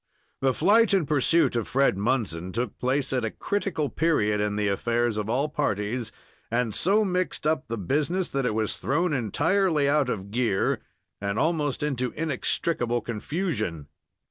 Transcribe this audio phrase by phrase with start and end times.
[0.39, 4.67] The flight and pursuit of Fred Munson took place at a critical period in the
[4.67, 6.11] affairs of all parties
[6.49, 10.79] and so mixed up the business that it was thrown entirely out of gear
[11.21, 13.89] and almost into inextricable confusion.